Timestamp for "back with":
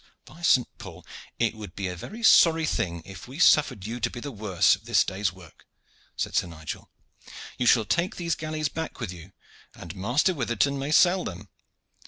8.67-9.13